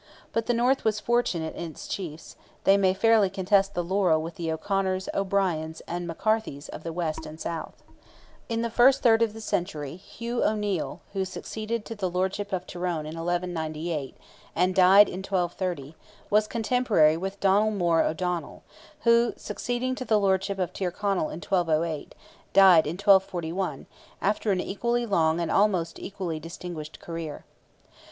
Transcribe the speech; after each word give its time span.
But 0.33 0.47
the 0.47 0.53
north 0.55 0.83
was 0.83 0.99
fortunate 0.99 1.53
in 1.55 1.69
its 1.69 1.87
chiefs; 1.87 2.35
they 2.63 2.75
may 2.75 2.91
fairly 2.91 3.29
contest 3.29 3.75
the 3.75 3.83
laurel 3.83 4.19
with 4.19 4.33
the 4.33 4.51
O'Conors, 4.51 5.07
O'Briens 5.13 5.79
and 5.87 6.09
McCarthys 6.09 6.69
of 6.69 6.81
the 6.81 6.91
west 6.91 7.27
and 7.27 7.39
south. 7.39 7.83
In 8.49 8.63
the 8.63 8.71
first 8.71 9.03
third 9.03 9.21
of 9.21 9.33
the 9.33 9.39
century, 9.41 9.97
Hugh 9.97 10.43
O'Neil, 10.43 11.01
who 11.13 11.23
succeeded 11.23 11.85
to 11.85 11.93
the 11.93 12.09
lordship 12.09 12.51
of 12.51 12.65
Tyrone 12.65 13.05
in 13.05 13.13
1198, 13.13 14.17
and 14.55 14.73
died 14.73 15.07
in 15.07 15.19
1230, 15.19 15.95
was 16.31 16.47
cotemporary 16.47 17.15
with 17.15 17.39
Donnell 17.39 17.69
More 17.69 18.01
O'Donnell, 18.01 18.63
who, 19.01 19.35
succeeding 19.37 19.93
to 19.93 20.03
the 20.05 20.19
lordship 20.19 20.57
of 20.57 20.73
Tyrconnell 20.73 21.29
in 21.29 21.41
1208, 21.41 22.15
died 22.53 22.87
in 22.87 22.93
1241, 22.97 23.85
after 24.19 24.51
an 24.51 24.59
equally 24.61 25.05
long 25.05 25.39
and 25.39 25.51
almost 25.51 25.99
equally 25.99 26.39
distinguished 26.39 26.99
career. 26.99 27.45